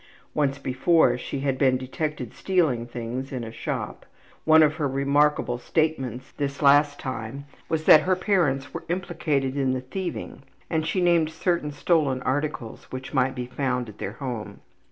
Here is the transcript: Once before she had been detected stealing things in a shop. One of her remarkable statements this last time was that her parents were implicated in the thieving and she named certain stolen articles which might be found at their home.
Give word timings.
Once 0.33 0.57
before 0.57 1.15
she 1.15 1.41
had 1.41 1.59
been 1.59 1.77
detected 1.77 2.33
stealing 2.33 2.87
things 2.87 3.31
in 3.31 3.43
a 3.43 3.51
shop. 3.51 4.03
One 4.45 4.63
of 4.63 4.77
her 4.77 4.87
remarkable 4.87 5.59
statements 5.59 6.31
this 6.31 6.63
last 6.63 6.99
time 6.99 7.45
was 7.69 7.83
that 7.83 8.01
her 8.01 8.15
parents 8.15 8.73
were 8.73 8.83
implicated 8.89 9.55
in 9.55 9.73
the 9.73 9.81
thieving 9.81 10.41
and 10.71 10.87
she 10.87 11.01
named 11.01 11.29
certain 11.29 11.69
stolen 11.69 12.23
articles 12.23 12.85
which 12.91 13.13
might 13.13 13.35
be 13.35 13.45
found 13.45 13.89
at 13.89 13.99
their 13.99 14.13
home. 14.13 14.61